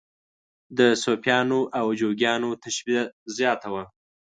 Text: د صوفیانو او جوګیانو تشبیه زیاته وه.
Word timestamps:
د 0.77 0.79
صوفیانو 1.03 1.59
او 1.79 1.85
جوګیانو 1.99 2.49
تشبیه 2.63 3.03
زیاته 3.35 3.67
وه. 3.73 3.83